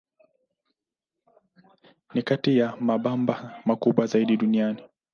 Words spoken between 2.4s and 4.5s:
ya mabamba makubwa zaidi